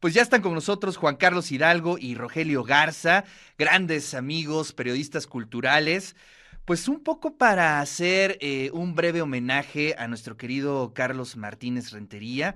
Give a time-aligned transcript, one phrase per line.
[0.00, 3.24] Pues ya están con nosotros Juan Carlos Hidalgo y Rogelio Garza,
[3.58, 6.14] grandes amigos, periodistas culturales.
[6.64, 12.54] Pues un poco para hacer eh, un breve homenaje a nuestro querido Carlos Martínez Rentería.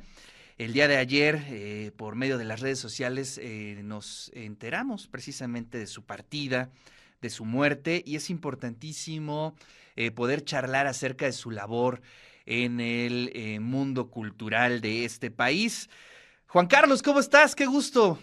[0.56, 5.78] El día de ayer, eh, por medio de las redes sociales, eh, nos enteramos precisamente
[5.78, 6.70] de su partida,
[7.22, 9.56] de su muerte, y es importantísimo
[10.14, 12.00] poder charlar acerca de su labor
[12.46, 15.90] en el mundo cultural de este país.
[16.52, 17.54] Juan Carlos, ¿cómo estás?
[17.54, 18.18] Qué gusto.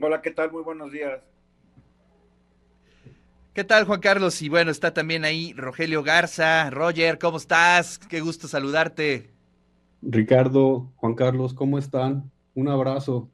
[0.00, 0.52] Hola, ¿qué tal?
[0.52, 1.20] Muy buenos días.
[3.54, 4.40] ¿Qué tal, Juan Carlos?
[4.40, 6.70] Y bueno, está también ahí Rogelio Garza.
[6.70, 7.98] Roger, ¿cómo estás?
[7.98, 9.32] Qué gusto saludarte.
[10.00, 12.30] Ricardo, Juan Carlos, ¿cómo están?
[12.54, 13.28] Un abrazo.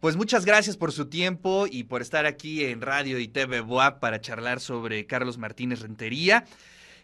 [0.00, 4.00] Pues muchas gracias por su tiempo y por estar aquí en Radio y TV Boab
[4.00, 6.46] para charlar sobre Carlos Martínez Rentería.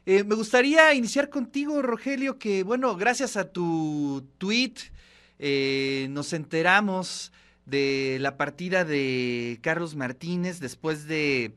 [0.09, 4.75] Eh, me gustaría iniciar contigo, Rogelio, que bueno, gracias a tu tweet
[5.41, 7.33] eh, nos enteramos
[7.65, 11.57] de la partida de Carlos Martínez después de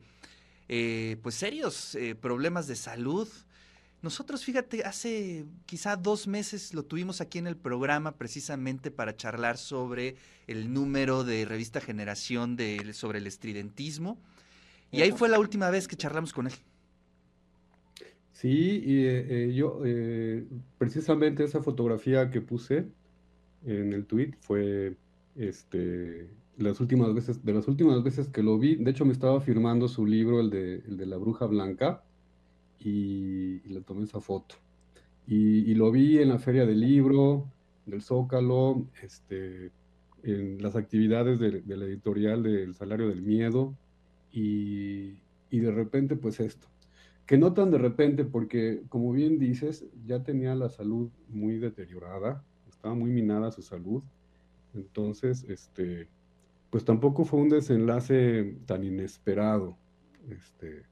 [0.68, 3.28] eh, pues serios problemas de salud.
[4.02, 9.58] Nosotros, fíjate, hace quizá dos meses lo tuvimos aquí en el programa precisamente para charlar
[9.58, 10.16] sobre
[10.48, 14.18] el número de revista Generación de, sobre el estridentismo.
[14.90, 16.54] Y ahí fue la última vez que charlamos con él.
[18.40, 20.46] Sí, y eh, eh, yo eh,
[20.78, 22.86] precisamente esa fotografía que puse
[23.66, 24.96] en el tweet fue
[25.36, 28.76] este, las últimas veces, de las últimas veces que lo vi.
[28.76, 32.02] De hecho, me estaba firmando su libro, el de, La Bruja Blanca,
[32.78, 34.54] y, le tomé esa foto.
[35.26, 37.46] Y, lo vi en la Feria del Libro,
[37.84, 39.70] del Zócalo, este,
[40.22, 43.74] en las actividades de, la editorial del Salario del Miedo,
[44.32, 45.18] y
[45.50, 46.70] de repente, pues esto
[47.30, 52.44] que no tan de repente, porque como bien dices, ya tenía la salud muy deteriorada,
[52.68, 54.02] estaba muy minada su salud,
[54.74, 56.08] entonces, este,
[56.70, 59.78] pues tampoco fue un desenlace tan inesperado,
[60.28, 60.82] este,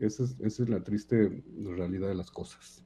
[0.00, 2.82] esa es, la triste realidad de las cosas.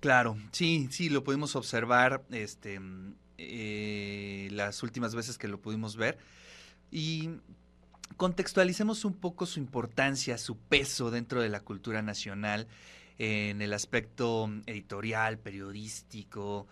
[0.00, 2.80] Claro, sí, sí, lo pudimos observar este,
[3.36, 6.16] eh, las últimas veces que lo pudimos ver.
[6.90, 7.28] Y
[8.18, 12.66] contextualicemos un poco su importancia, su peso dentro de la cultura nacional
[13.16, 16.66] en el aspecto editorial, periodístico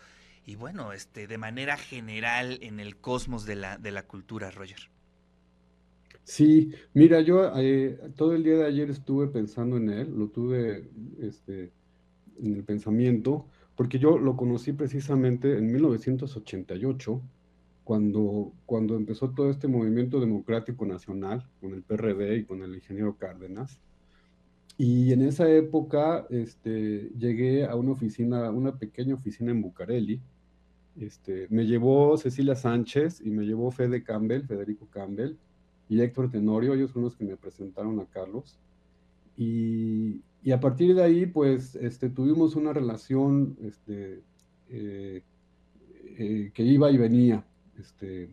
[0.45, 4.91] y bueno, este de manera general en el cosmos de la, de la cultura, Roger.
[6.25, 10.91] Sí, mira, yo eh, todo el día de ayer estuve pensando en él, lo tuve
[11.21, 11.71] este,
[12.43, 13.47] en el pensamiento,
[13.77, 17.23] porque yo lo conocí precisamente en 1988
[17.87, 23.17] cuando, cuando empezó todo este movimiento democrático nacional con el PRD y con el ingeniero
[23.17, 23.81] Cárdenas.
[24.77, 30.21] Y en esa época este, llegué a una oficina, una pequeña oficina en Bucareli.
[30.99, 35.37] Este, me llevó Cecilia Sánchez y me llevó Fede Campbell, Federico Campbell
[35.89, 38.59] y Héctor Tenorio, ellos son los que me presentaron a Carlos.
[39.37, 44.25] Y, y a partir de ahí, pues, este, tuvimos una relación este,
[44.71, 45.23] eh,
[46.19, 47.47] eh, que iba y venía.
[47.79, 48.31] Este,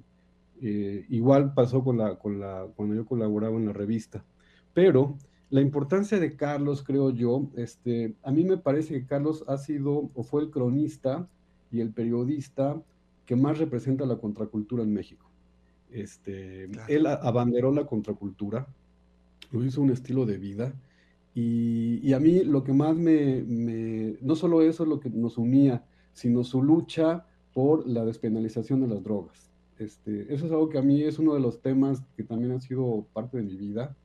[0.61, 4.23] eh, igual pasó con la, con la, cuando yo colaboraba en la revista.
[4.73, 5.17] Pero
[5.49, 10.09] la importancia de Carlos, creo yo, este, a mí me parece que Carlos ha sido
[10.13, 11.27] o fue el cronista
[11.71, 12.81] y el periodista
[13.25, 15.29] que más representa la contracultura en México.
[15.91, 18.67] Este, Él abanderó la contracultura,
[19.51, 20.73] lo hizo un estilo de vida.
[21.35, 25.09] Y, y a mí lo que más me, me, no solo eso es lo que
[25.09, 25.83] nos unía,
[26.13, 29.51] sino su lucha por la despenalización de las drogas.
[29.79, 32.59] Este, eso es algo que a mí es uno de los temas que también ha
[32.59, 33.95] sido parte de mi vida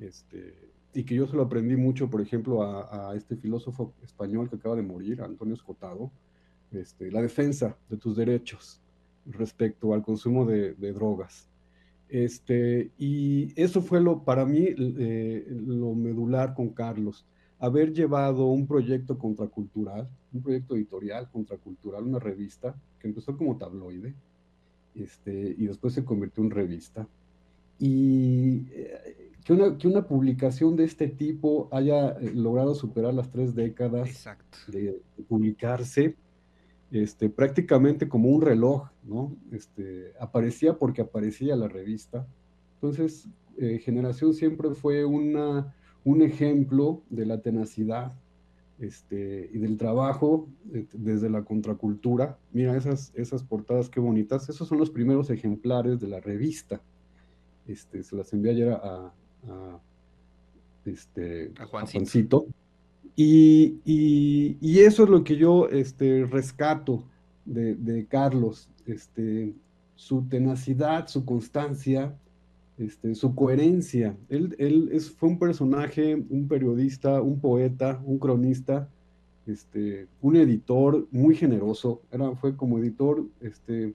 [0.00, 0.54] este,
[0.94, 4.76] y que yo se lo aprendí mucho, por ejemplo, a, este filósofo español que acaba
[4.76, 6.10] de morir, Antonio Escotado,
[6.72, 8.80] este, la defensa de tus derechos
[9.26, 11.48] respecto al consumo de, drogas.
[12.08, 17.24] Este, y eso fue lo, para mí eh, lo medular con Carlos
[17.60, 24.14] haber llevado un proyecto contracultural, un proyecto editorial contracultural, una revista que empezó como tabloide
[24.94, 27.06] este, y después se convirtió en revista.
[27.78, 33.30] Y eh, que, una, que una publicación de este tipo haya eh, logrado superar las
[33.30, 34.26] tres décadas
[34.66, 36.16] de, publicarse,
[36.90, 39.36] este, prácticamente como un reloj, ¿no?
[39.52, 42.26] Este, aparecía porque aparecía la revista.
[42.74, 45.74] Entonces, eh, Generación siempre fue una
[46.04, 48.12] un ejemplo de la tenacidad
[48.80, 52.38] este, y del trabajo eh, desde la contracultura.
[52.52, 54.48] Mira esas, esas portadas, qué bonitas.
[54.48, 56.80] Esos son los primeros ejemplares de la revista.
[57.66, 59.12] Este, se las envié ayer a,
[60.84, 62.46] este, Juancito.
[63.16, 67.04] Y, y, eso es lo que yo este, rescato
[67.44, 69.52] de, Carlos, este,
[69.94, 72.16] su tenacidad, su constancia,
[72.80, 74.16] este, su coherencia.
[74.28, 78.88] Él, él es, fue un personaje, un periodista, un poeta, un cronista,
[79.46, 82.02] este, un editor muy generoso.
[82.10, 83.94] Era, fue como editor, este,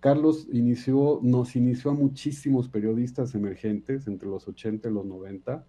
[0.00, 5.64] Carlos inició, nos inició a muchísimos periodistas emergentes entre los 80 y los 90.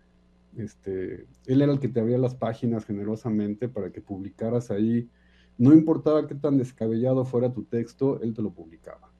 [0.57, 5.07] Este, él era el que te abría las páginas generosamente para que publicaras ahí.
[5.59, 9.11] No importaba qué tan descabellado fuera tu texto, él te lo publicaba.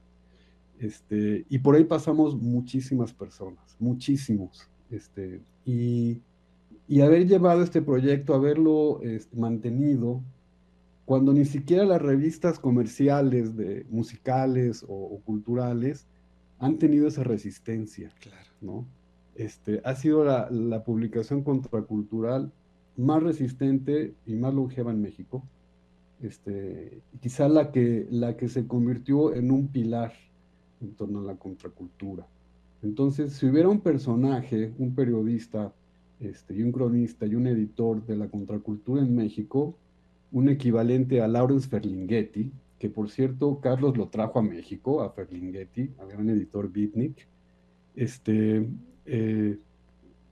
[0.78, 4.68] Este, y por ahí pasamos muchísimas personas, muchísimos.
[4.90, 6.22] Este, y,
[6.86, 10.22] y haber llevado este proyecto, haberlo este, mantenido,
[11.04, 16.06] cuando ni siquiera las revistas comerciales, de, musicales o, culturales,
[16.58, 18.12] han tenido esa resistencia.
[18.20, 18.50] Claro.
[18.60, 18.86] ¿no?
[19.34, 22.52] Este, ha sido la, la, publicación contracultural
[22.96, 25.42] más resistente y más longeva en México.
[26.20, 30.12] Este, quizá la que, la que se convirtió en un pilar
[30.80, 32.26] en torno a la contracultura.
[32.82, 35.72] Entonces, si hubiera un personaje, un periodista,
[36.20, 39.76] este, y un cronista y un editor de la contracultura en México,
[40.32, 45.90] un equivalente a Lawrence Ferlinghetti, que por cierto Carlos lo trajo a México, a Ferlinghetti,
[45.98, 47.26] al gran editor Bitnik,
[47.96, 48.68] este,
[49.06, 49.58] eh,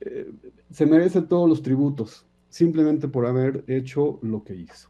[0.01, 0.33] eh,
[0.71, 4.89] se merece todos los tributos, simplemente por haber hecho lo que hizo.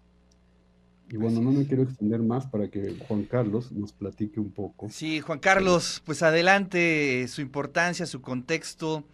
[1.08, 4.88] Y bueno, no me quiero extender más para que Juan Carlos nos platique un poco.
[4.90, 9.04] Sí, Juan Carlos, pues adelante, su importancia, su contexto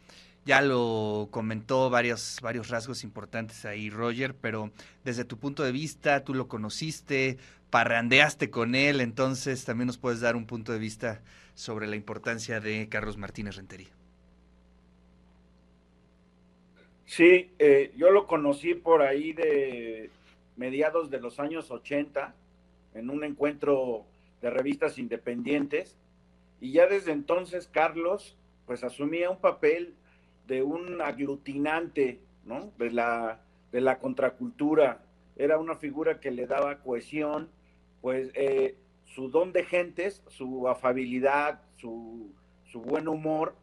[0.45, 4.73] ya lo comentó varios, varios rasgos importantes ahí, Roger, pero
[5.05, 7.39] desde tu punto de vista, tú lo conociste,
[7.71, 11.21] parrandeaste con él, entonces también nos puedes dar un punto de vista
[11.55, 13.91] sobre la importancia de Carlos Martínez Rentería.
[17.07, 20.11] Sí, eh, yo lo conocí por ahí de
[20.57, 22.35] mediados de los años 80,
[22.95, 24.07] en un encuentro
[24.41, 25.97] de revistas independientes,
[26.61, 29.95] y ya desde entonces Carlos pues asumía un papel
[30.47, 32.73] de un aglutinante, ¿no?
[32.79, 33.41] De la,
[33.71, 35.05] de la contracultura.
[35.37, 37.49] Era una figura que le daba cohesión,
[38.01, 42.33] pues eh, su don de gentes, su afabilidad, su,
[42.65, 43.55] su buen humor,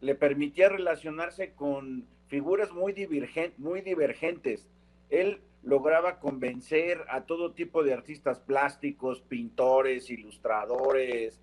[0.00, 2.94] le permitía relacionarse con figuras muy,
[3.58, 4.68] muy divergentes.
[5.10, 11.40] Él lograba convencer a todo tipo de artistas plásticos, pintores, ilustradores,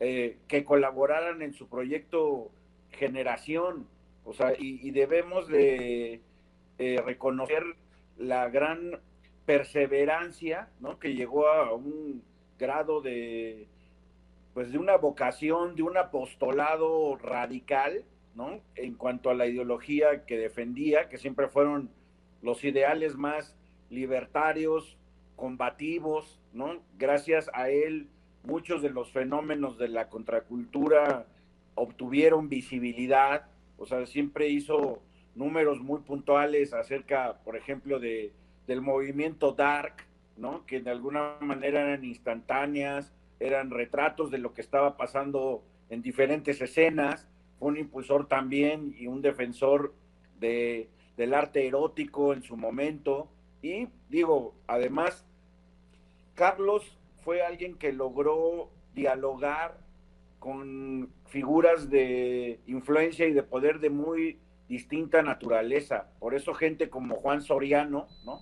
[0.00, 2.50] eh, que colaboraran en su proyecto
[2.90, 3.86] Generación,
[4.24, 6.22] o sea, y, debemos de
[6.78, 7.62] eh, reconocer
[8.16, 8.98] la gran
[9.44, 10.98] perseverancia, ¿no?
[10.98, 12.22] Que llegó a un
[12.58, 13.68] grado de,
[14.54, 18.62] pues, de una vocación, de un apostolado radical, ¿no?
[18.74, 21.90] En cuanto a la ideología que defendía, que siempre fueron
[22.40, 23.54] los ideales más
[23.90, 24.96] libertarios,
[25.36, 26.82] combativos, ¿no?
[26.98, 28.08] Gracias a él,
[28.42, 31.26] muchos de los fenómenos de la contracultura
[31.74, 33.46] obtuvieron visibilidad,
[33.76, 35.02] o sea, siempre hizo
[35.34, 38.32] números muy puntuales acerca, por ejemplo, de,
[38.66, 39.94] del movimiento dark,
[40.36, 40.64] ¿no?
[40.66, 46.60] Que de alguna manera eran instantáneas, eran retratos de lo que estaba pasando en diferentes
[46.60, 47.28] escenas,
[47.58, 49.94] fue un impulsor también y un defensor
[50.40, 53.28] de, del arte erótico en su momento.
[53.66, 55.26] Y digo, además,
[56.34, 59.78] Carlos fue alguien que logró dialogar
[60.38, 66.12] con figuras de influencia y de poder de muy distinta naturaleza.
[66.20, 68.40] Por eso gente como Juan Soriano, ¿no?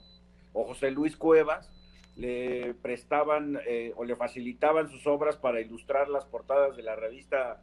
[0.53, 1.71] O José Luis Cuevas
[2.17, 7.63] le prestaban eh, o le facilitaban sus obras para ilustrar las portadas de la revista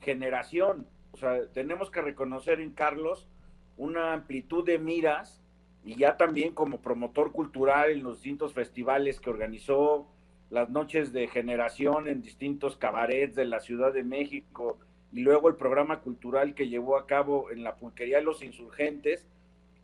[0.00, 0.88] Generación.
[1.12, 3.28] O sea, tenemos que reconocer en Carlos
[3.76, 5.45] una amplitud de miras
[5.86, 10.08] y ya también como promotor cultural en los distintos festivales que organizó,
[10.50, 14.78] las noches de generación en distintos cabarets de la Ciudad de México
[15.12, 19.26] y luego el programa cultural que llevó a cabo en la pulquería de los insurgentes,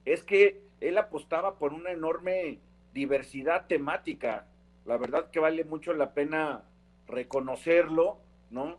[0.04, 2.58] es que él apostaba por una enorme
[2.92, 4.46] diversidad temática.
[4.84, 6.64] La verdad que vale mucho la pena
[7.06, 8.18] reconocerlo,
[8.50, 8.76] ¿no?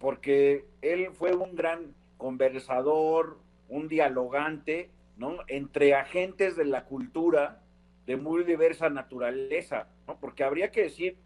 [0.00, 3.38] Porque él fue un gran conversador,
[3.68, 5.38] un dialogante, ¿no?
[5.48, 7.62] Entre agentes de la cultura
[8.06, 9.88] de muy diversa naturaleza.
[10.20, 11.16] Porque habría que decir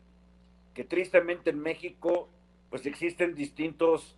[0.74, 2.28] que tristemente en México
[2.70, 4.16] pues existen distintos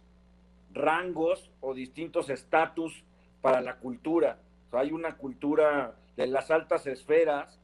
[0.73, 3.05] rangos o distintos estatus
[3.41, 4.41] para la cultura.
[4.73, 7.61] hay una cultura de las altas esferas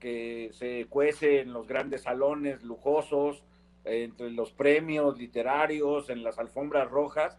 [0.00, 3.42] que se cuece en los grandes salones lujosos,
[3.84, 7.38] entre los premios literarios, en las alfombras rojas,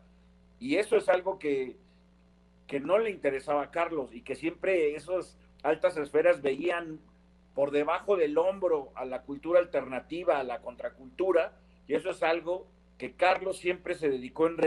[0.59, 1.77] y eso es algo que,
[2.69, 6.99] que no le interesaba a Carlos y que siempre esas altas esferas veían
[7.55, 11.57] por debajo del hombro a la cultura alternativa, a la contracultura,
[11.87, 12.67] y eso es algo
[12.99, 14.57] que Carlos siempre se dedicó en,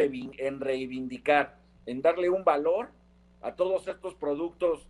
[0.61, 2.89] reivindicar, en darle un valor
[3.41, 4.89] a todos estos productos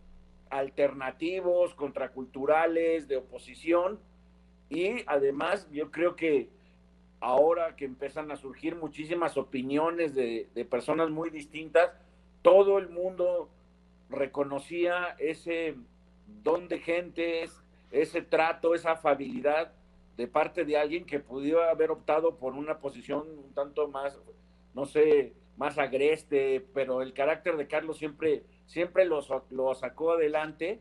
[0.48, 4.00] alternativos, contraculturales, de oposición,
[4.70, 6.48] y además yo creo que
[7.20, 11.92] ahora que empiezan a surgir muchísimas opiniones de, de personas muy distintas,
[12.42, 13.48] todo el mundo
[14.10, 15.76] reconocía ese
[16.42, 19.72] don de gentes, ese trato, esa afabilidad
[20.16, 24.18] de parte de alguien que pudiera haber optado por una posición un tanto más,
[24.74, 29.20] no sé, más agreste, pero el carácter de Carlos siempre, siempre lo,
[29.50, 30.80] lo sacó adelante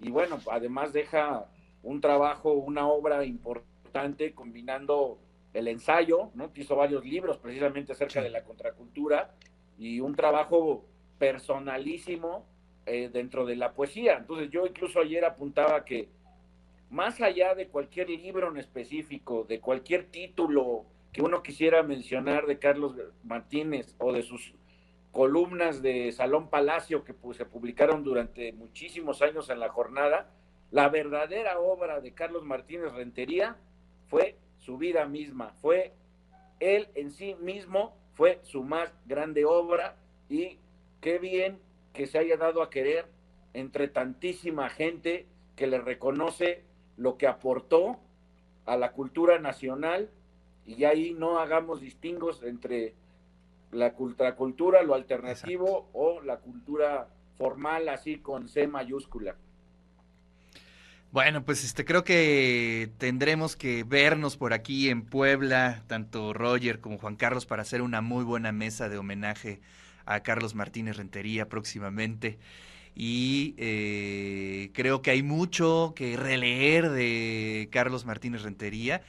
[0.00, 1.46] y bueno, además deja
[1.82, 5.18] un trabajo, una obra importante combinando
[5.54, 6.50] el ensayo, ¿no?
[6.54, 9.34] Hizo varios libros precisamente acerca de la contracultura
[9.78, 10.84] y un trabajo
[11.18, 12.46] personalísimo
[12.86, 14.16] eh, dentro de la poesía.
[14.16, 16.08] Entonces yo incluso ayer apuntaba que
[16.90, 22.58] más allá de cualquier libro en específico, de cualquier título que uno quisiera mencionar de
[22.58, 22.94] Carlos
[23.24, 24.54] Martínez o de sus
[25.12, 30.30] columnas de Salón Palacio que se publicaron durante muchísimos años en la jornada,
[30.70, 33.56] la verdadera obra de Carlos Martínez Rentería
[34.06, 35.94] fue su vida misma, fue
[36.60, 39.96] él en sí mismo, fue su más grande obra
[40.28, 40.58] y
[41.00, 41.58] qué bien
[41.92, 43.06] que se haya dado a querer
[43.54, 45.26] entre tantísima gente
[45.56, 46.62] que le reconoce
[46.96, 47.98] lo que aportó
[48.66, 50.10] a la cultura nacional
[50.66, 52.94] y ahí no hagamos distingos entre
[53.72, 59.36] la cultura, lo alternativo o la cultura formal así con C mayúscula.
[61.10, 66.98] Bueno, pues este creo que tendremos que vernos por aquí en Puebla, tanto Roger como
[66.98, 69.60] Juan Carlos, para hacer una muy buena mesa de homenaje
[70.08, 72.38] a Carlos Martínez Rentería próximamente.
[72.94, 79.02] Y eh, creo que hay mucho que releer de Carlos Martínez Rentería.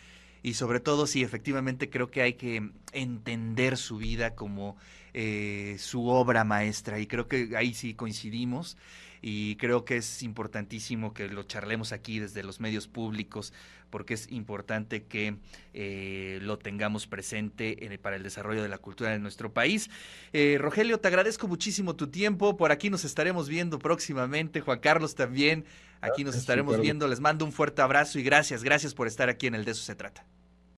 [0.44, 4.78] Y sobre todo sí, efectivamente creo que hay que entender su vida como
[5.14, 8.78] eh, su obra maestra y creo que ahí sí coincidimos
[9.22, 13.54] y creo que es importantísimo que lo charlemos aquí desde los medios públicos
[13.90, 15.38] porque es importante que
[15.74, 19.90] eh, lo tengamos presente para el desarrollo de la cultura de nuestro país.
[20.32, 25.16] Eh, Rogelio, te agradezco muchísimo tu tiempo, por aquí nos estaremos viendo próximamente, Juan Carlos
[25.16, 25.66] también,
[26.02, 29.48] aquí nos estaremos viendo, les mando un fuerte abrazo y gracias, gracias por estar aquí
[29.48, 30.26] en el De eso se trata.